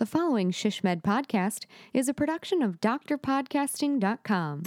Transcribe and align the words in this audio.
The 0.00 0.06
following 0.06 0.50
SHSMD 0.50 1.02
podcast 1.02 1.66
is 1.92 2.08
a 2.08 2.14
production 2.14 2.62
of 2.62 2.80
drpodcasting.com. 2.80 4.62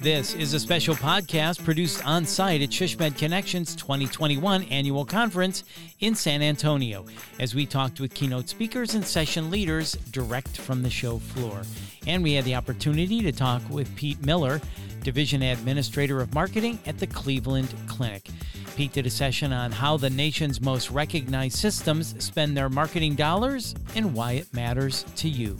This 0.00 0.32
is 0.34 0.54
a 0.54 0.60
special 0.60 0.94
podcast 0.94 1.62
produced 1.62 2.02
on 2.06 2.24
site 2.24 2.62
at 2.62 2.70
SHSMD 2.70 3.18
Connections 3.18 3.76
2021 3.76 4.62
annual 4.70 5.04
conference 5.04 5.64
in 6.00 6.14
San 6.14 6.40
Antonio 6.40 7.04
as 7.40 7.54
we 7.54 7.66
talked 7.66 8.00
with 8.00 8.14
keynote 8.14 8.48
speakers 8.48 8.94
and 8.94 9.04
session 9.04 9.50
leaders 9.50 9.92
direct 10.12 10.56
from 10.56 10.82
the 10.82 10.88
show 10.88 11.18
floor. 11.18 11.60
And 12.06 12.22
we 12.22 12.32
had 12.32 12.46
the 12.46 12.54
opportunity 12.54 13.20
to 13.20 13.32
talk 13.32 13.60
with 13.68 13.94
Pete 13.96 14.24
Miller, 14.24 14.62
Division 15.02 15.42
Administrator 15.42 16.22
of 16.22 16.32
Marketing 16.32 16.78
at 16.86 16.98
the 16.98 17.06
Cleveland 17.06 17.74
Clinic. 17.86 18.30
Pete 18.78 18.92
did 18.92 19.06
a 19.06 19.10
session 19.10 19.52
on 19.52 19.72
how 19.72 19.96
the 19.96 20.08
nation's 20.08 20.60
most 20.60 20.92
recognized 20.92 21.58
systems 21.58 22.14
spend 22.24 22.56
their 22.56 22.68
marketing 22.68 23.16
dollars 23.16 23.74
and 23.96 24.14
why 24.14 24.34
it 24.34 24.54
matters 24.54 25.04
to 25.16 25.28
you. 25.28 25.56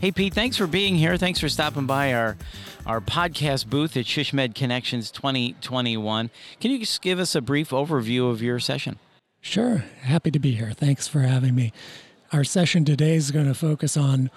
Hey, 0.00 0.10
Pete, 0.10 0.34
thanks 0.34 0.56
for 0.56 0.66
being 0.66 0.96
here. 0.96 1.16
Thanks 1.16 1.38
for 1.38 1.48
stopping 1.48 1.86
by 1.86 2.12
our, 2.12 2.36
our 2.86 3.00
podcast 3.00 3.70
booth 3.70 3.96
at 3.96 4.06
SHSMD 4.06 4.52
Connections 4.52 5.12
2021. 5.12 6.28
Can 6.60 6.72
you 6.72 6.80
just 6.80 7.02
give 7.02 7.20
us 7.20 7.36
a 7.36 7.40
brief 7.40 7.70
overview 7.70 8.28
of 8.28 8.42
your 8.42 8.58
session? 8.58 8.98
Sure. 9.40 9.84
Happy 10.00 10.32
to 10.32 10.40
be 10.40 10.56
here. 10.56 10.72
Thanks 10.72 11.06
for 11.06 11.20
having 11.20 11.54
me. 11.54 11.72
Our 12.32 12.42
session 12.42 12.84
today 12.84 13.14
is 13.14 13.30
going 13.30 13.46
to 13.46 13.54
focus 13.54 13.96
on 13.96 14.28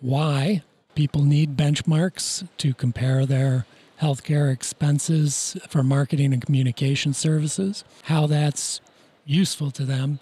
why 0.00 0.62
people 0.94 1.24
need 1.24 1.56
benchmarks 1.56 2.46
to 2.58 2.74
compare 2.74 3.26
their 3.26 3.66
healthcare 4.00 4.52
expenses 4.52 5.56
for 5.68 5.82
marketing 5.82 6.32
and 6.32 6.44
communication 6.44 7.12
services, 7.12 7.84
how 8.04 8.26
that's 8.26 8.80
useful 9.26 9.70
to 9.70 9.84
them, 9.84 10.18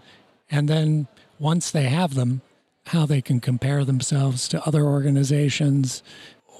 and 0.51 0.69
then 0.69 1.07
once 1.39 1.71
they 1.71 1.85
have 1.85 2.15
them, 2.15 2.41
how 2.87 3.07
they 3.07 3.21
can 3.21 3.41
compare 3.41 3.85
themselves 3.85 4.49
to 4.49 4.65
other 4.67 4.85
organizations. 4.85 6.03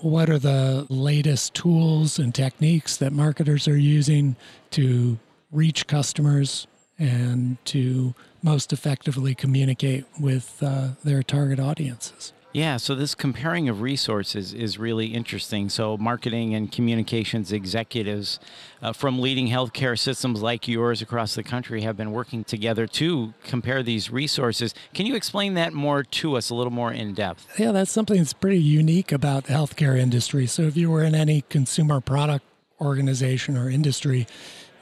What 0.03 0.31
are 0.31 0.39
the 0.39 0.87
latest 0.89 1.55
tools 1.55 2.19
and 2.19 2.35
techniques 2.35 2.97
that 2.99 3.13
marketers 3.13 3.67
are 3.67 3.77
using 3.79 4.37
to 4.71 5.19
reach 5.51 5.87
customers 5.87 6.67
and 6.99 7.57
to 7.67 8.15
most 8.43 8.73
effectively 8.73 9.35
communicate 9.35 10.05
with 10.21 10.63
uh, 10.63 10.91
their 11.03 11.23
target 11.23 11.59
audiences? 11.59 12.33
Yeah, 12.53 12.79
so 12.79 12.95
this 12.95 13.15
comparing 13.15 13.69
of 13.69 13.83
resources 13.83 14.55
is 14.55 14.79
really 14.79 15.09
interesting. 15.09 15.69
So, 15.69 15.99
marketing 15.99 16.55
and 16.55 16.73
communications 16.73 17.53
executives 17.53 18.41
uh, 18.81 18.95
from 18.95 19.19
leading 19.21 19.49
healthcare 19.49 19.99
systems 19.99 20.41
like 20.41 20.67
yours 20.67 21.03
across 21.03 21.35
the 21.35 21.43
country 21.43 21.83
have 21.83 21.97
been 21.97 22.11
working 22.11 22.45
together 22.45 22.87
to 22.87 23.35
compare 23.45 23.83
these 23.83 24.11
resources. 24.11 24.75
Can 24.95 25.05
you 25.05 25.15
explain 25.15 25.55
that 25.55 25.75
more 25.75 26.03
to 26.03 26.37
us, 26.37 26.49
a 26.49 26.55
little 26.55 26.73
more 26.73 26.91
in 26.91 27.13
depth? 27.13 27.47
Yeah, 27.59 27.73
that's 27.73 27.93
something 27.93 28.17
that's 28.17 28.33
pretty 28.33 28.61
unique 28.61 29.13
about 29.13 29.45
the 29.45 29.53
healthcare 29.53 29.99
industry. 29.99 30.47
So, 30.47 30.63
if 30.63 30.77
you 30.77 30.91
were 30.91 31.05
in 31.05 31.15
any 31.15 31.43
consumer 31.51 32.01
product 32.01 32.47
organization 32.81 33.59
or 33.59 33.69
industry, 33.69 34.27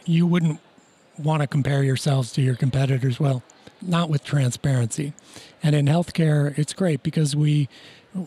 you 0.04 0.24
wouldn't 0.24 0.60
want 1.18 1.40
to 1.40 1.48
compare 1.48 1.82
yourselves 1.82 2.32
to 2.34 2.42
your 2.42 2.54
competitors. 2.54 3.18
Well, 3.18 3.42
not 3.82 4.10
with 4.10 4.24
transparency. 4.24 5.12
And 5.62 5.74
in 5.74 5.86
healthcare, 5.86 6.56
it's 6.58 6.72
great 6.72 7.02
because 7.02 7.34
we 7.36 7.68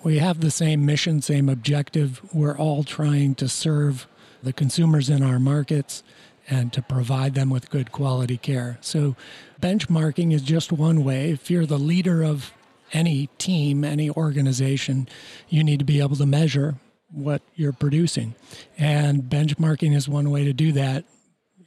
we 0.03 0.19
have 0.19 0.39
the 0.39 0.51
same 0.51 0.85
mission, 0.85 1.21
same 1.21 1.49
objective. 1.49 2.21
We're 2.33 2.57
all 2.57 2.83
trying 2.83 3.35
to 3.35 3.47
serve 3.47 4.07
the 4.43 4.53
consumers 4.53 5.09
in 5.09 5.23
our 5.23 5.39
markets 5.39 6.03
and 6.47 6.71
to 6.73 6.81
provide 6.81 7.35
them 7.35 7.49
with 7.49 7.69
good 7.69 7.91
quality 7.91 8.37
care. 8.37 8.77
So 8.81 9.15
benchmarking 9.61 10.33
is 10.33 10.41
just 10.41 10.71
one 10.71 11.03
way. 11.03 11.31
If 11.31 11.49
you're 11.51 11.65
the 11.65 11.77
leader 11.79 12.23
of 12.23 12.53
any 12.93 13.27
team, 13.37 13.83
any 13.83 14.09
organization, 14.09 15.07
you 15.47 15.63
need 15.63 15.79
to 15.79 15.85
be 15.85 16.01
able 16.01 16.15
to 16.15 16.25
measure 16.25 16.75
what 17.11 17.41
you're 17.55 17.73
producing. 17.73 18.35
And 18.77 19.23
benchmarking 19.23 19.95
is 19.95 20.07
one 20.07 20.29
way 20.31 20.43
to 20.43 20.53
do 20.53 20.71
that, 20.73 21.05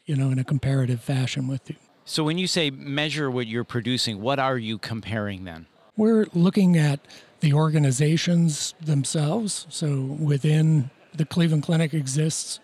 you 0.04 0.16
know, 0.16 0.30
in 0.30 0.38
a 0.38 0.44
comparative 0.44 1.00
fashion 1.00 1.48
with 1.48 1.68
you. 1.70 1.76
So 2.04 2.24
when 2.24 2.38
you 2.38 2.46
say 2.46 2.70
measure 2.70 3.30
what 3.30 3.46
you're 3.46 3.64
producing, 3.64 4.20
what 4.20 4.38
are 4.38 4.58
you 4.58 4.78
comparing 4.78 5.44
then? 5.44 5.66
We're 5.96 6.26
looking 6.34 6.76
at 6.76 7.00
the 7.40 7.52
organizations 7.52 8.74
themselves. 8.80 9.66
So 9.68 10.00
within 10.00 10.90
the 11.14 11.24
Cleveland 11.24 11.62
Clinic 11.62 11.92
exists 11.94 12.60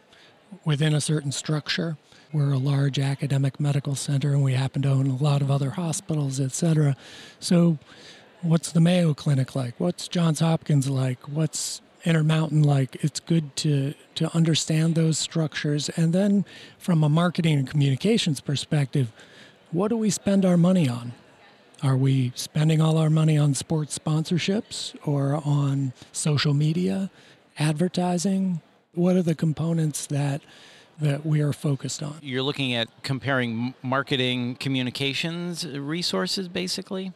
within 0.64 0.94
a 0.94 1.00
certain 1.00 1.32
structure. 1.32 1.96
We're 2.32 2.52
a 2.52 2.58
large 2.58 2.98
academic 2.98 3.58
medical 3.60 3.94
center 3.94 4.32
and 4.32 4.42
we 4.42 4.54
happen 4.54 4.82
to 4.82 4.90
own 4.90 5.06
a 5.06 5.16
lot 5.16 5.42
of 5.42 5.50
other 5.50 5.70
hospitals, 5.70 6.40
et 6.40 6.52
cetera. 6.52 6.96
So 7.40 7.78
what's 8.42 8.72
the 8.72 8.80
Mayo 8.80 9.14
Clinic 9.14 9.54
like? 9.54 9.74
What's 9.78 10.08
Johns 10.08 10.40
Hopkins 10.40 10.88
like? 10.88 11.20
What's 11.28 11.80
Intermountain 12.04 12.62
like? 12.62 12.96
It's 13.02 13.18
good 13.18 13.56
to 13.56 13.92
to 14.14 14.34
understand 14.34 14.94
those 14.94 15.18
structures 15.18 15.88
and 15.90 16.12
then 16.12 16.44
from 16.78 17.02
a 17.02 17.08
marketing 17.08 17.58
and 17.58 17.68
communications 17.68 18.40
perspective, 18.40 19.12
what 19.70 19.88
do 19.88 19.96
we 19.96 20.10
spend 20.10 20.44
our 20.44 20.56
money 20.56 20.88
on? 20.88 21.12
Are 21.82 21.96
we 21.96 22.32
spending 22.34 22.80
all 22.80 22.96
our 22.98 23.10
money 23.10 23.38
on 23.38 23.54
sports 23.54 23.98
sponsorships 23.98 24.96
or 25.06 25.40
on 25.44 25.92
social 26.12 26.54
media, 26.54 27.10
advertising? 27.58 28.60
What 28.94 29.16
are 29.16 29.22
the 29.22 29.34
components 29.34 30.06
that 30.06 30.42
that 31.00 31.24
we 31.24 31.40
are 31.40 31.52
focused 31.52 32.02
on? 32.02 32.18
You're 32.22 32.42
looking 32.42 32.74
at 32.74 32.88
comparing 33.04 33.74
marketing 33.82 34.56
communications 34.56 35.64
resources 35.64 36.48
basically? 36.48 37.12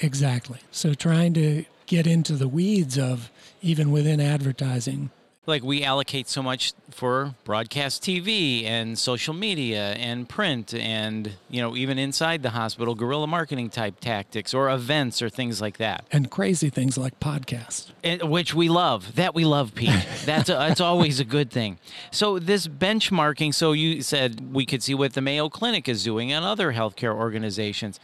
Exactly. 0.00 0.58
So 0.72 0.94
trying 0.94 1.34
to 1.34 1.64
get 1.86 2.08
into 2.08 2.32
the 2.32 2.48
weeds 2.48 2.98
of 2.98 3.30
even 3.62 3.92
within 3.92 4.20
advertising 4.20 5.10
like 5.50 5.62
we 5.62 5.84
allocate 5.84 6.28
so 6.28 6.42
much 6.42 6.72
for 6.90 7.34
broadcast 7.44 8.02
TV 8.02 8.64
and 8.64 8.98
social 8.98 9.34
media 9.34 9.92
and 9.92 10.28
print 10.28 10.72
and 10.74 11.32
you 11.50 11.60
know 11.60 11.76
even 11.76 11.98
inside 11.98 12.42
the 12.42 12.50
hospital 12.50 12.94
guerrilla 12.94 13.26
marketing 13.26 13.68
type 13.68 14.00
tactics 14.00 14.54
or 14.54 14.70
events 14.70 15.20
or 15.20 15.28
things 15.28 15.60
like 15.60 15.76
that. 15.76 16.04
And 16.10 16.30
crazy 16.30 16.70
things 16.70 16.96
like 16.96 17.20
podcasts. 17.20 17.90
And, 18.02 18.22
which 18.22 18.54
we 18.54 18.68
love 18.68 19.16
that 19.16 19.34
we 19.34 19.44
love 19.44 19.74
Pete. 19.74 19.90
That's 20.24 20.48
a, 20.48 20.52
that's 20.52 20.80
always 20.80 21.18
a 21.18 21.24
good 21.24 21.50
thing. 21.50 21.78
So 22.10 22.38
this 22.38 22.66
benchmarking 22.66 23.54
so 23.54 23.72
you 23.72 24.02
said 24.02 24.52
we 24.54 24.64
could 24.64 24.82
see 24.82 24.94
what 24.94 25.12
the 25.12 25.20
Mayo 25.20 25.48
Clinic 25.48 25.88
is 25.88 26.04
doing 26.04 26.32
and 26.32 26.44
other 26.44 26.72
healthcare 26.72 27.14
organizations 27.14 27.98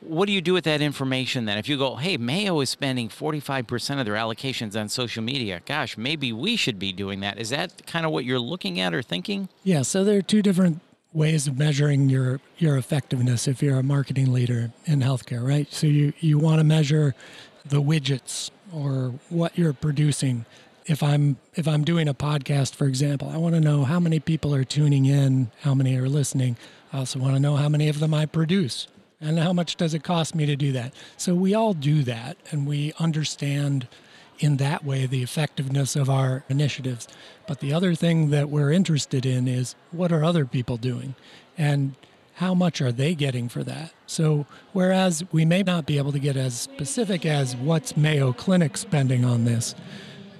what 0.00 0.26
do 0.26 0.32
you 0.32 0.40
do 0.40 0.54
with 0.54 0.64
that 0.64 0.80
information 0.80 1.44
then? 1.44 1.58
If 1.58 1.68
you 1.68 1.76
go, 1.76 1.96
hey, 1.96 2.16
Mayo 2.16 2.60
is 2.60 2.70
spending 2.70 3.08
45% 3.08 4.00
of 4.00 4.06
their 4.06 4.14
allocations 4.14 4.78
on 4.78 4.88
social 4.88 5.22
media, 5.22 5.60
gosh, 5.66 5.98
maybe 5.98 6.32
we 6.32 6.56
should 6.56 6.78
be 6.78 6.92
doing 6.92 7.20
that. 7.20 7.38
Is 7.38 7.50
that 7.50 7.86
kind 7.86 8.06
of 8.06 8.12
what 8.12 8.24
you're 8.24 8.38
looking 8.38 8.80
at 8.80 8.94
or 8.94 9.02
thinking? 9.02 9.48
Yeah, 9.62 9.82
so 9.82 10.02
there 10.02 10.18
are 10.18 10.22
two 10.22 10.42
different 10.42 10.80
ways 11.12 11.46
of 11.48 11.58
measuring 11.58 12.08
your 12.08 12.40
your 12.58 12.76
effectiveness 12.76 13.48
if 13.48 13.62
you're 13.62 13.78
a 13.78 13.82
marketing 13.82 14.32
leader 14.32 14.70
in 14.86 15.00
healthcare, 15.00 15.46
right? 15.46 15.70
So 15.72 15.86
you, 15.86 16.12
you 16.20 16.38
want 16.38 16.60
to 16.60 16.64
measure 16.64 17.14
the 17.64 17.82
widgets 17.82 18.50
or 18.72 19.14
what 19.28 19.58
you're 19.58 19.72
producing. 19.72 20.46
If 20.86 21.02
I'm 21.02 21.36
if 21.54 21.68
I'm 21.68 21.84
doing 21.84 22.08
a 22.08 22.14
podcast, 22.14 22.74
for 22.74 22.86
example, 22.86 23.28
I 23.28 23.36
want 23.36 23.54
to 23.54 23.60
know 23.60 23.84
how 23.84 24.00
many 24.00 24.18
people 24.20 24.54
are 24.54 24.64
tuning 24.64 25.04
in, 25.04 25.50
how 25.62 25.74
many 25.74 25.96
are 25.96 26.08
listening. 26.08 26.56
I 26.92 26.98
also 26.98 27.18
want 27.18 27.34
to 27.34 27.40
know 27.40 27.56
how 27.56 27.68
many 27.68 27.88
of 27.88 28.00
them 28.00 28.14
I 28.14 28.26
produce 28.26 28.86
and 29.20 29.38
how 29.38 29.52
much 29.52 29.76
does 29.76 29.94
it 29.94 30.02
cost 30.02 30.34
me 30.34 30.46
to 30.46 30.56
do 30.56 30.72
that? 30.72 30.94
So 31.16 31.34
we 31.34 31.54
all 31.54 31.74
do 31.74 32.02
that 32.04 32.36
and 32.50 32.66
we 32.66 32.92
understand 32.98 33.86
in 34.38 34.56
that 34.56 34.84
way 34.84 35.06
the 35.06 35.22
effectiveness 35.22 35.96
of 35.96 36.08
our 36.08 36.44
initiatives. 36.48 37.06
But 37.46 37.60
the 37.60 37.72
other 37.72 37.94
thing 37.94 38.30
that 38.30 38.48
we're 38.48 38.72
interested 38.72 39.26
in 39.26 39.46
is 39.46 39.74
what 39.90 40.12
are 40.12 40.24
other 40.24 40.46
people 40.46 40.78
doing 40.78 41.14
and 41.58 41.94
how 42.34 42.54
much 42.54 42.80
are 42.80 42.92
they 42.92 43.14
getting 43.14 43.50
for 43.50 43.62
that? 43.64 43.92
So 44.06 44.46
whereas 44.72 45.22
we 45.30 45.44
may 45.44 45.62
not 45.62 45.84
be 45.84 45.98
able 45.98 46.12
to 46.12 46.18
get 46.18 46.36
as 46.38 46.58
specific 46.58 47.26
as 47.26 47.54
what's 47.54 47.98
Mayo 47.98 48.32
Clinic 48.32 48.78
spending 48.78 49.26
on 49.26 49.44
this, 49.44 49.74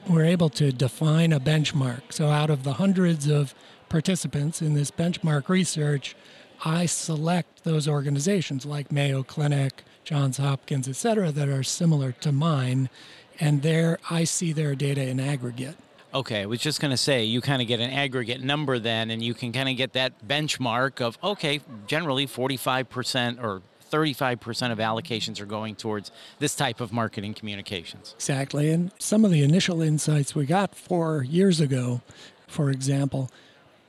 we're 0.09 0.25
able 0.25 0.49
to 0.51 0.73
define 0.73 1.31
a 1.31 1.39
benchmark. 1.39 2.01
So 2.09 2.29
out 2.29 2.49
of 2.49 2.65
the 2.65 2.75
hundreds 2.75 3.29
of 3.29 3.55
participants 3.91 4.63
in 4.63 4.73
this 4.73 4.91
benchmark 4.91 5.51
research, 5.51 6.17
I 6.65 6.87
select 6.87 7.65
those 7.65 7.89
organizations 7.89 8.67
like 8.67 8.93
Mayo 8.93 9.23
Clinic, 9.23 9.83
Johns 10.05 10.39
Hopkins, 10.39 10.89
et 10.89 10.97
cetera, 10.97 11.31
that 11.33 11.49
are 11.49 11.63
similar 11.63 12.13
to 12.13 12.33
mine, 12.33 12.91
and 13.39 13.63
there 13.63 13.99
I 14.11 14.25
see 14.25 14.53
their 14.53 14.75
data 14.75 15.03
in 15.03 15.21
aggregate. 15.21 15.77
Okay, 16.13 16.43
I 16.43 16.47
was 16.47 16.61
just 16.61 16.81
going 16.81 16.91
to 16.91 16.97
say 16.97 17.25
you 17.25 17.41
kind 17.41 17.63
of 17.63 17.69
get 17.69 17.81
an 17.81 17.91
aggregate 17.91 18.43
number 18.43 18.79
then, 18.79 19.11
and 19.11 19.23
you 19.23 19.33
can 19.33 19.53
kind 19.53 19.69
of 19.69 19.77
get 19.77 19.93
that 19.93 20.27
benchmark 20.27 21.01
of, 21.01 21.17
okay, 21.23 21.61
generally 21.87 22.27
45% 22.27 23.43
or 23.43 23.63
35% 23.91 24.73
of 24.73 24.79
allocations 24.79 25.41
are 25.41 25.47
going 25.47 25.77
towards 25.77 26.11
this 26.39 26.55
type 26.55 26.81
of 26.81 26.93
marketing 26.93 27.35
communications. 27.35 28.15
Exactly. 28.17 28.71
And 28.71 28.91
some 28.99 29.25
of 29.25 29.31
the 29.31 29.43
initial 29.43 29.83
insights 29.83 30.35
we 30.35 30.47
got 30.47 30.75
four 30.75 31.23
years 31.23 31.61
ago, 31.61 32.01
for 32.47 32.71
example, 32.71 33.31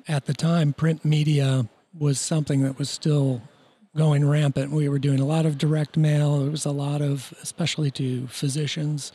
at 0.07 0.25
the 0.25 0.33
time, 0.33 0.73
print 0.73 1.03
media 1.05 1.67
was 1.97 2.19
something 2.19 2.61
that 2.61 2.77
was 2.77 2.89
still 2.89 3.41
going 3.95 4.27
rampant. 4.27 4.71
We 4.71 4.87
were 4.87 4.99
doing 4.99 5.19
a 5.19 5.25
lot 5.25 5.45
of 5.45 5.57
direct 5.57 5.97
mail. 5.97 6.45
It 6.45 6.49
was 6.49 6.65
a 6.65 6.71
lot 6.71 7.01
of, 7.01 7.33
especially 7.41 7.91
to 7.91 8.27
physicians. 8.27 9.11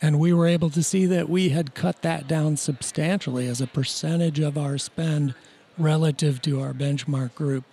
And 0.00 0.18
we 0.18 0.32
were 0.32 0.46
able 0.46 0.70
to 0.70 0.82
see 0.82 1.06
that 1.06 1.28
we 1.28 1.50
had 1.50 1.74
cut 1.74 2.02
that 2.02 2.28
down 2.28 2.56
substantially 2.56 3.46
as 3.48 3.60
a 3.60 3.66
percentage 3.66 4.38
of 4.38 4.56
our 4.56 4.78
spend 4.78 5.34
relative 5.76 6.40
to 6.42 6.60
our 6.60 6.72
benchmark 6.72 7.34
group. 7.34 7.64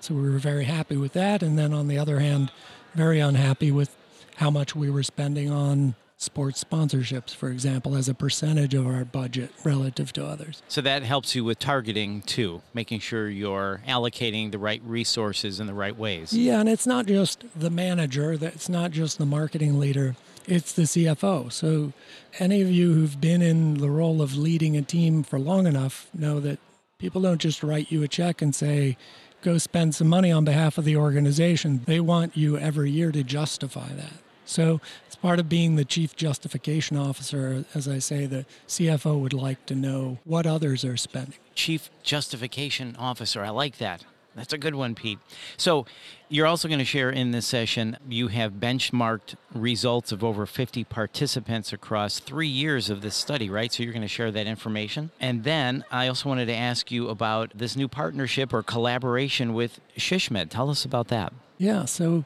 So 0.00 0.14
we 0.14 0.30
were 0.30 0.38
very 0.38 0.64
happy 0.64 0.96
with 0.96 1.12
that. 1.14 1.42
And 1.42 1.58
then 1.58 1.74
on 1.74 1.88
the 1.88 1.98
other 1.98 2.20
hand, 2.20 2.52
very 2.94 3.20
unhappy 3.20 3.70
with 3.70 3.94
how 4.36 4.50
much 4.50 4.76
we 4.76 4.90
were 4.90 5.02
spending 5.02 5.50
on 5.50 5.94
sports 6.24 6.64
sponsorships, 6.64 7.34
for 7.34 7.50
example, 7.50 7.96
as 7.96 8.08
a 8.08 8.14
percentage 8.14 8.74
of 8.74 8.86
our 8.86 9.04
budget 9.04 9.50
relative 9.62 10.12
to 10.14 10.26
others. 10.26 10.62
So 10.68 10.80
that 10.80 11.02
helps 11.02 11.34
you 11.34 11.44
with 11.44 11.58
targeting 11.58 12.22
too, 12.22 12.62
making 12.72 13.00
sure 13.00 13.28
you're 13.28 13.82
allocating 13.86 14.50
the 14.50 14.58
right 14.58 14.82
resources 14.84 15.60
in 15.60 15.66
the 15.66 15.74
right 15.74 15.96
ways. 15.96 16.32
Yeah, 16.32 16.60
and 16.60 16.68
it's 16.68 16.86
not 16.86 17.06
just 17.06 17.44
the 17.54 17.70
manager, 17.70 18.32
it's 18.32 18.68
not 18.68 18.90
just 18.90 19.18
the 19.18 19.26
marketing 19.26 19.78
leader, 19.78 20.16
it's 20.46 20.72
the 20.72 20.82
CFO. 20.82 21.52
So 21.52 21.92
any 22.38 22.60
of 22.62 22.70
you 22.70 22.92
who've 22.94 23.20
been 23.20 23.42
in 23.42 23.74
the 23.74 23.90
role 23.90 24.20
of 24.20 24.36
leading 24.36 24.76
a 24.76 24.82
team 24.82 25.22
for 25.22 25.38
long 25.38 25.66
enough 25.66 26.08
know 26.14 26.40
that 26.40 26.58
people 26.98 27.22
don't 27.22 27.40
just 27.40 27.62
write 27.62 27.92
you 27.92 28.02
a 28.02 28.08
check 28.08 28.42
and 28.42 28.54
say, 28.54 28.96
go 29.42 29.58
spend 29.58 29.94
some 29.94 30.08
money 30.08 30.32
on 30.32 30.44
behalf 30.44 30.78
of 30.78 30.84
the 30.84 30.96
organization. 30.96 31.82
They 31.84 32.00
want 32.00 32.36
you 32.36 32.56
every 32.56 32.90
year 32.90 33.12
to 33.12 33.22
justify 33.22 33.88
that. 33.88 34.23
So 34.44 34.80
it's 35.06 35.16
part 35.16 35.38
of 35.38 35.48
being 35.48 35.76
the 35.76 35.84
chief 35.84 36.16
justification 36.16 36.96
officer. 36.96 37.64
As 37.74 37.88
I 37.88 37.98
say, 37.98 38.26
the 38.26 38.46
CFO 38.68 39.20
would 39.20 39.32
like 39.32 39.64
to 39.66 39.74
know 39.74 40.18
what 40.24 40.46
others 40.46 40.84
are 40.84 40.96
spending. 40.96 41.38
Chief 41.54 41.90
justification 42.02 42.96
officer. 42.98 43.42
I 43.42 43.50
like 43.50 43.78
that. 43.78 44.04
That's 44.34 44.52
a 44.52 44.58
good 44.58 44.74
one, 44.74 44.94
Pete. 44.94 45.18
So, 45.56 45.86
you're 46.28 46.46
also 46.46 46.66
going 46.66 46.80
to 46.80 46.84
share 46.84 47.10
in 47.10 47.30
this 47.30 47.46
session, 47.46 47.96
you 48.08 48.28
have 48.28 48.54
benchmarked 48.54 49.36
results 49.54 50.10
of 50.10 50.24
over 50.24 50.46
50 50.46 50.82
participants 50.84 51.72
across 51.72 52.18
three 52.18 52.48
years 52.48 52.90
of 52.90 53.00
this 53.00 53.14
study, 53.14 53.48
right? 53.48 53.72
So, 53.72 53.82
you're 53.84 53.92
going 53.92 54.02
to 54.02 54.08
share 54.08 54.32
that 54.32 54.46
information. 54.46 55.10
And 55.20 55.44
then 55.44 55.84
I 55.90 56.08
also 56.08 56.28
wanted 56.28 56.46
to 56.46 56.54
ask 56.54 56.90
you 56.90 57.08
about 57.08 57.52
this 57.54 57.76
new 57.76 57.86
partnership 57.86 58.52
or 58.52 58.62
collaboration 58.62 59.54
with 59.54 59.80
SHSMD. 59.96 60.50
Tell 60.50 60.68
us 60.68 60.84
about 60.84 61.08
that. 61.08 61.32
Yeah. 61.58 61.84
So, 61.84 62.24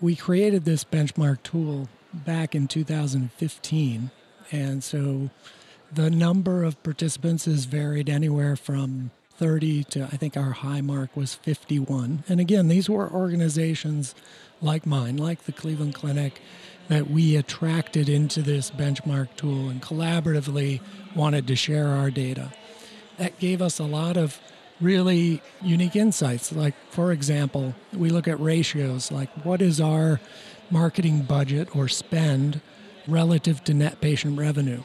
we 0.00 0.16
created 0.16 0.64
this 0.64 0.84
benchmark 0.84 1.42
tool 1.42 1.88
back 2.12 2.54
in 2.54 2.68
2015. 2.68 4.10
And 4.52 4.84
so 4.84 5.30
the 5.92 6.10
number 6.10 6.64
of 6.64 6.82
participants 6.82 7.46
has 7.46 7.64
varied 7.64 8.08
anywhere 8.08 8.56
from 8.56 9.10
30 9.36 9.84
to 9.84 10.04
I 10.04 10.16
think 10.16 10.36
our 10.36 10.52
high 10.52 10.80
mark 10.80 11.14
was 11.16 11.34
51. 11.34 12.24
And 12.28 12.40
again, 12.40 12.68
these 12.68 12.88
were 12.88 13.10
organizations 13.10 14.14
like 14.62 14.86
mine, 14.86 15.16
like 15.16 15.44
the 15.44 15.52
Cleveland 15.52 15.94
Clinic, 15.94 16.40
that 16.88 17.10
we 17.10 17.36
attracted 17.36 18.08
into 18.08 18.42
this 18.42 18.70
benchmark 18.70 19.28
tool 19.36 19.68
and 19.68 19.82
collaboratively 19.82 20.80
wanted 21.14 21.46
to 21.48 21.56
share 21.56 21.88
our 21.88 22.10
data. 22.10 22.52
That 23.18 23.38
gave 23.38 23.60
us 23.60 23.78
a 23.78 23.84
lot 23.84 24.16
of 24.16 24.40
really 24.80 25.42
unique 25.62 25.96
insights. 25.96 26.52
Like, 26.52 26.74
for 26.90 27.12
example, 27.12 27.74
we 27.92 28.10
look 28.10 28.28
at 28.28 28.38
ratios 28.40 29.10
like 29.10 29.30
what 29.44 29.62
is 29.62 29.80
our 29.80 30.20
marketing 30.70 31.22
budget 31.22 31.74
or 31.74 31.88
spend 31.88 32.60
relative 33.06 33.62
to 33.64 33.74
net 33.74 34.00
patient 34.00 34.38
revenue, 34.38 34.82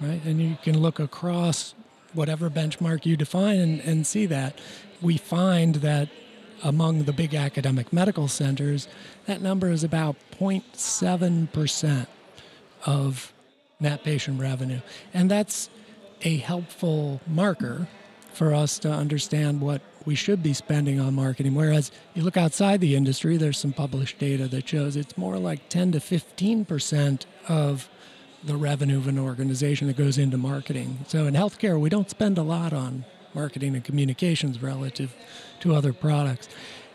right? 0.00 0.22
And 0.24 0.40
you 0.40 0.58
can 0.62 0.78
look 0.78 0.98
across 0.98 1.74
whatever 2.12 2.50
benchmark 2.50 3.06
you 3.06 3.16
define 3.16 3.58
and, 3.58 3.80
and 3.80 4.06
see 4.06 4.26
that. 4.26 4.60
We 5.00 5.16
find 5.16 5.76
that 5.76 6.08
among 6.62 7.04
the 7.04 7.12
big 7.12 7.34
academic 7.34 7.92
medical 7.92 8.28
centers, 8.28 8.88
that 9.26 9.40
number 9.40 9.70
is 9.70 9.82
about 9.82 10.16
0.7% 10.38 12.06
of 12.84 13.32
net 13.80 14.04
patient 14.04 14.40
revenue. 14.40 14.80
And 15.14 15.30
that's 15.30 15.70
a 16.22 16.36
helpful 16.36 17.20
marker 17.26 17.88
for 18.34 18.54
us 18.54 18.78
to 18.80 18.90
understand 18.90 19.60
what 19.60 19.80
we 20.04 20.14
should 20.14 20.42
be 20.42 20.52
spending 20.52 20.98
on 20.98 21.14
marketing. 21.14 21.54
Whereas 21.54 21.92
you 22.14 22.22
look 22.22 22.36
outside 22.36 22.80
the 22.80 22.96
industry, 22.96 23.36
there's 23.36 23.58
some 23.58 23.72
published 23.72 24.18
data 24.18 24.48
that 24.48 24.68
shows 24.68 24.96
it's 24.96 25.16
more 25.16 25.38
like 25.38 25.68
10 25.68 25.92
to 25.92 26.00
15 26.00 26.64
percent 26.64 27.26
of 27.48 27.88
the 28.44 28.56
revenue 28.56 28.98
of 28.98 29.06
an 29.06 29.18
organization 29.18 29.86
that 29.86 29.96
goes 29.96 30.18
into 30.18 30.36
marketing. 30.36 30.98
So 31.06 31.26
in 31.26 31.34
healthcare, 31.34 31.78
we 31.78 31.88
don't 31.88 32.10
spend 32.10 32.38
a 32.38 32.42
lot 32.42 32.72
on 32.72 33.04
marketing 33.34 33.74
and 33.74 33.84
communications 33.84 34.62
relative 34.62 35.14
to 35.60 35.74
other 35.74 35.92
products. 35.92 36.48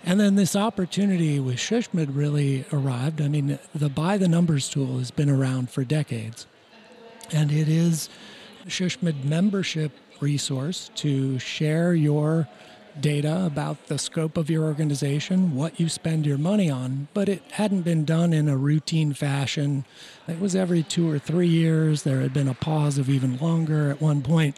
And 0.03 0.19
then 0.19 0.35
this 0.35 0.55
opportunity 0.55 1.39
with 1.39 1.55
SHSMD 1.57 2.09
really 2.11 2.65
arrived. 2.71 3.21
I 3.21 3.27
mean, 3.27 3.59
the 3.73 3.89
by 3.89 4.17
the 4.17 4.27
numbers 4.27 4.69
tool 4.69 4.99
has 4.99 5.11
been 5.11 5.29
around 5.29 5.69
for 5.69 5.83
decades. 5.83 6.47
And 7.31 7.51
it 7.51 7.67
is 7.67 8.09
SHSMD 8.67 9.23
membership 9.23 9.91
resource 10.21 10.91
to 10.95 11.39
share 11.39 11.93
your 11.93 12.47
data 12.99 13.45
about 13.45 13.87
the 13.87 13.97
scope 13.97 14.37
of 14.37 14.49
your 14.49 14.63
organization, 14.63 15.55
what 15.55 15.79
you 15.79 15.87
spend 15.87 16.25
your 16.25 16.37
money 16.37 16.69
on, 16.69 17.07
but 17.13 17.29
it 17.29 17.43
hadn't 17.51 17.83
been 17.83 18.05
done 18.05 18.33
in 18.33 18.49
a 18.49 18.57
routine 18.57 19.13
fashion. 19.13 19.85
It 20.27 20.39
was 20.39 20.55
every 20.55 20.83
two 20.83 21.09
or 21.09 21.19
three 21.19 21.47
years. 21.47 22.03
There 22.03 22.21
had 22.21 22.33
been 22.33 22.47
a 22.47 22.53
pause 22.53 22.97
of 22.97 23.09
even 23.09 23.37
longer 23.37 23.91
at 23.91 24.01
one 24.01 24.21
point. 24.21 24.57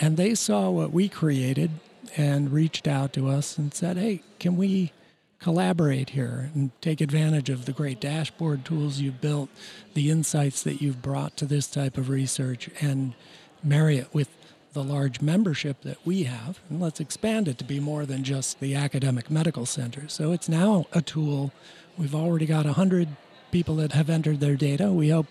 And 0.00 0.16
they 0.16 0.34
saw 0.34 0.70
what 0.70 0.92
we 0.92 1.08
created 1.08 1.70
and 2.16 2.52
reached 2.52 2.88
out 2.88 3.12
to 3.12 3.28
us 3.28 3.58
and 3.58 3.72
said, 3.74 3.96
hey, 3.96 4.22
can 4.38 4.56
we 4.56 4.92
collaborate 5.40 6.10
here 6.10 6.50
and 6.54 6.70
take 6.80 7.00
advantage 7.00 7.48
of 7.48 7.64
the 7.64 7.72
great 7.72 8.00
dashboard 8.00 8.64
tools 8.64 8.98
you've 8.98 9.20
built, 9.20 9.48
the 9.94 10.10
insights 10.10 10.62
that 10.62 10.82
you've 10.82 11.02
brought 11.02 11.36
to 11.36 11.46
this 11.46 11.68
type 11.68 11.96
of 11.96 12.08
research, 12.08 12.68
and 12.80 13.14
marry 13.62 13.98
it 13.98 14.12
with 14.12 14.28
the 14.72 14.84
large 14.84 15.20
membership 15.20 15.82
that 15.82 15.98
we 16.04 16.24
have, 16.24 16.60
and 16.68 16.80
let's 16.80 17.00
expand 17.00 17.48
it 17.48 17.58
to 17.58 17.64
be 17.64 17.80
more 17.80 18.04
than 18.06 18.22
just 18.22 18.60
the 18.60 18.74
academic 18.74 19.30
medical 19.30 19.66
center. 19.66 20.08
So 20.08 20.32
it's 20.32 20.48
now 20.48 20.86
a 20.92 21.00
tool. 21.00 21.52
We've 21.96 22.14
already 22.14 22.46
got 22.46 22.64
100 22.64 23.08
people 23.50 23.76
that 23.76 23.92
have 23.92 24.10
entered 24.10 24.40
their 24.40 24.56
data. 24.56 24.92
We 24.92 25.08
hope 25.08 25.26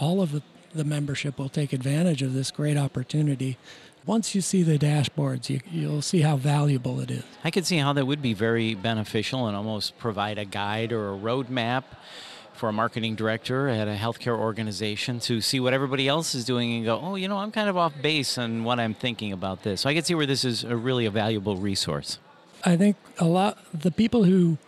all 0.00 0.20
of 0.22 0.32
the, 0.32 0.42
membership 0.74 1.38
will 1.38 1.48
take 1.48 1.72
advantage 1.72 2.22
of 2.22 2.34
this 2.34 2.52
great 2.52 2.76
opportunity. 2.76 3.58
Once 4.06 4.32
you 4.32 4.40
see 4.40 4.62
the 4.62 4.78
dashboards, 4.78 5.48
you, 5.50 5.60
you'll 5.72 6.02
see 6.02 6.20
how 6.20 6.36
valuable 6.36 7.00
it 7.00 7.10
is. 7.10 7.24
I 7.42 7.50
could 7.50 7.66
see 7.66 7.78
how 7.78 7.92
that 7.94 8.06
would 8.06 8.22
be 8.22 8.32
very 8.32 8.76
beneficial 8.76 9.48
and 9.48 9.56
almost 9.56 9.98
provide 9.98 10.38
a 10.38 10.44
guide 10.44 10.92
or 10.92 11.12
a 11.12 11.18
roadmap 11.18 11.82
for 12.58 12.68
a 12.68 12.72
marketing 12.72 13.14
director 13.14 13.68
at 13.68 13.88
a 13.88 13.94
healthcare 13.94 14.36
organization 14.36 15.20
to 15.20 15.40
see 15.40 15.60
what 15.60 15.72
everybody 15.72 16.08
else 16.08 16.34
is 16.34 16.44
doing 16.44 16.74
and 16.74 16.84
go, 16.84 17.00
oh, 17.00 17.14
you 17.14 17.28
know, 17.28 17.38
I'm 17.38 17.52
kind 17.52 17.68
of 17.68 17.76
off 17.76 17.94
base 18.02 18.36
on 18.36 18.64
what 18.64 18.80
I'm 18.80 18.94
thinking 18.94 19.32
about 19.32 19.62
this. 19.62 19.82
So 19.82 19.88
I 19.88 19.94
can 19.94 20.02
see 20.02 20.14
where 20.14 20.26
this 20.26 20.44
is 20.44 20.64
a 20.64 20.76
really 20.76 21.06
a 21.06 21.10
valuable 21.10 21.56
resource. 21.56 22.18
I 22.64 22.76
think 22.76 22.96
a 23.18 23.24
lot 23.24 23.58
the 23.72 23.92
people 23.92 24.24
who 24.24 24.58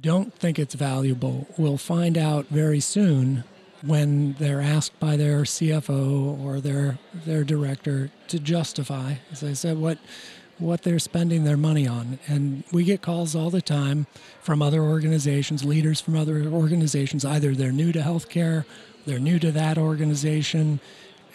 don't 0.00 0.34
think 0.34 0.58
it's 0.58 0.74
valuable 0.74 1.46
will 1.56 1.78
find 1.78 2.18
out 2.18 2.46
very 2.48 2.80
soon 2.80 3.44
when 3.82 4.34
they're 4.34 4.60
asked 4.60 4.98
by 5.00 5.16
their 5.16 5.42
CFO 5.42 6.44
or 6.44 6.60
their 6.60 6.98
their 7.14 7.44
director 7.44 8.10
to 8.28 8.38
justify, 8.38 9.14
as 9.32 9.42
I 9.42 9.52
said, 9.52 9.78
what 9.78 9.98
what 10.58 10.82
they're 10.82 10.98
spending 10.98 11.44
their 11.44 11.56
money 11.56 11.86
on. 11.86 12.18
And 12.26 12.64
we 12.72 12.84
get 12.84 13.02
calls 13.02 13.34
all 13.34 13.50
the 13.50 13.62
time 13.62 14.06
from 14.40 14.62
other 14.62 14.82
organizations, 14.82 15.64
leaders 15.64 16.00
from 16.00 16.16
other 16.16 16.46
organizations. 16.46 17.24
Either 17.24 17.54
they're 17.54 17.72
new 17.72 17.92
to 17.92 18.00
healthcare, 18.00 18.64
they're 19.04 19.18
new 19.18 19.38
to 19.38 19.52
that 19.52 19.78
organization, 19.78 20.80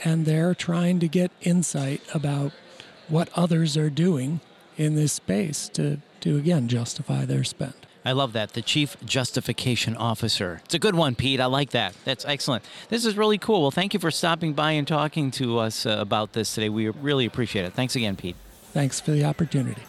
and 0.03 0.25
they're 0.25 0.55
trying 0.55 0.99
to 0.99 1.07
get 1.07 1.31
insight 1.41 2.01
about 2.13 2.51
what 3.07 3.29
others 3.35 3.77
are 3.77 3.89
doing 3.89 4.41
in 4.77 4.95
this 4.95 5.13
space 5.13 5.69
to, 5.69 5.99
to 6.21 6.37
again, 6.37 6.67
justify 6.67 7.25
their 7.25 7.43
spend. 7.43 7.73
I 8.03 8.13
love 8.13 8.33
that. 8.33 8.53
The 8.53 8.63
Chief 8.63 8.97
Justification 9.05 9.95
Officer. 9.95 10.61
It's 10.65 10.73
a 10.73 10.79
good 10.79 10.95
one, 10.95 11.13
Pete. 11.13 11.39
I 11.39 11.45
like 11.45 11.69
that. 11.71 11.93
That's 12.03 12.25
excellent. 12.25 12.63
This 12.89 13.05
is 13.05 13.15
really 13.15 13.37
cool. 13.37 13.61
Well, 13.61 13.71
thank 13.71 13.93
you 13.93 13.99
for 13.99 14.09
stopping 14.09 14.53
by 14.53 14.71
and 14.71 14.87
talking 14.87 15.29
to 15.31 15.59
us 15.59 15.85
uh, 15.85 15.97
about 15.99 16.33
this 16.33 16.55
today. 16.55 16.69
We 16.69 16.89
really 16.89 17.25
appreciate 17.25 17.65
it. 17.65 17.73
Thanks 17.73 17.95
again, 17.95 18.15
Pete. 18.15 18.35
Thanks 18.73 18.99
for 19.01 19.11
the 19.11 19.25
opportunity 19.25 19.83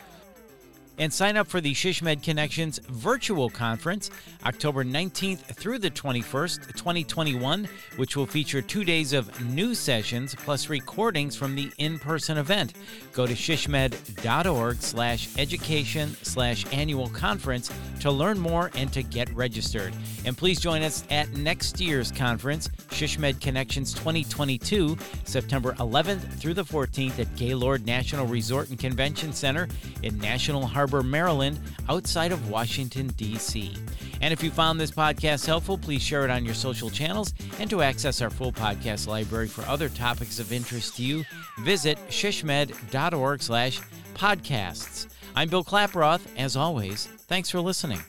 and 0.98 1.12
sign 1.12 1.36
up 1.36 1.48
for 1.48 1.60
the 1.60 1.72
SHSMD 1.72 2.22
Connections 2.22 2.78
virtual 2.88 3.48
conference 3.48 4.10
October 4.44 4.84
19th 4.84 5.40
through 5.54 5.78
the 5.78 5.90
21st, 5.90 6.74
2021, 6.74 7.68
which 7.96 8.16
will 8.16 8.26
feature 8.26 8.60
two 8.60 8.84
days 8.84 9.12
of 9.12 9.40
new 9.44 9.74
sessions 9.74 10.34
plus 10.34 10.68
recordings 10.68 11.34
from 11.34 11.54
the 11.54 11.70
in-person 11.78 12.38
event. 12.38 12.74
Go 13.12 13.26
to 13.26 13.32
shsmd.org 13.32 14.76
slash 14.76 15.28
education 15.38 16.14
slash 16.22 16.66
annual 16.72 17.08
conference 17.08 17.70
to 18.00 18.10
learn 18.10 18.38
more 18.38 18.70
and 18.74 18.92
to 18.92 19.02
get 19.02 19.32
registered. 19.34 19.94
And 20.24 20.36
please 20.36 20.60
join 20.60 20.82
us 20.82 21.04
at 21.10 21.32
next 21.32 21.80
year's 21.80 22.12
conference, 22.12 22.68
SHSMD 22.90 23.40
Connections 23.40 23.94
2022, 23.94 24.96
September 25.24 25.72
11th 25.74 26.20
through 26.34 26.54
the 26.54 26.64
14th 26.64 27.18
at 27.18 27.34
Gaylord 27.36 27.86
National 27.86 28.26
Resort 28.26 28.68
and 28.68 28.78
Convention 28.78 29.32
Center 29.32 29.68
in 30.02 30.18
National 30.18 30.66
Harbor 30.66 30.81
Harbor, 30.82 31.04
Maryland, 31.04 31.60
outside 31.88 32.32
of 32.32 32.50
Washington, 32.50 33.06
D.C. 33.16 33.72
And 34.20 34.32
if 34.32 34.42
you 34.42 34.50
found 34.50 34.80
this 34.80 34.90
podcast 34.90 35.46
helpful, 35.46 35.78
please 35.78 36.02
share 36.02 36.24
it 36.24 36.30
on 36.30 36.44
your 36.44 36.54
social 36.54 36.90
channels. 36.90 37.32
And 37.60 37.70
to 37.70 37.82
access 37.82 38.20
our 38.20 38.30
full 38.30 38.50
podcast 38.50 39.06
library 39.06 39.46
for 39.46 39.62
other 39.66 39.88
topics 39.88 40.40
of 40.40 40.52
interest 40.52 40.96
to 40.96 41.04
you, 41.04 41.22
visit 41.60 41.98
shsmd.org 42.08 43.42
slash 43.44 43.80
podcasts. 44.14 45.06
I'm 45.36 45.48
Bill 45.48 45.62
Klaproth. 45.62 46.22
As 46.36 46.56
always, 46.56 47.06
thanks 47.28 47.48
for 47.48 47.60
listening. 47.60 48.00